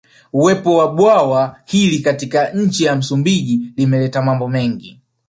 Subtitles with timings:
[0.33, 4.99] Uwepo wa bwawa hili katika nchi ya Msumbiji limeleta mambo mengi